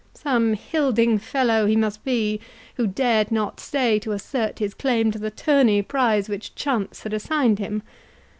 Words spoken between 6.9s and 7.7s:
had assigned